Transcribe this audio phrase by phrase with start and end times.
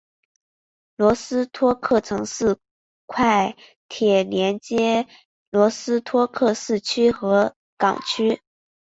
[0.97, 2.57] 罗斯托克城市
[3.05, 3.55] 快
[3.87, 5.07] 铁连接
[5.51, 8.41] 罗斯托克市区和港区。